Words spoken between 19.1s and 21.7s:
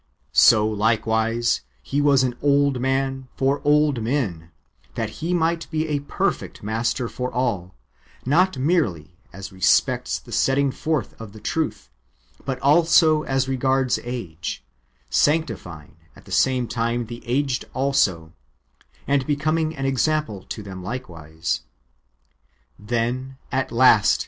becoming an example to them likewise.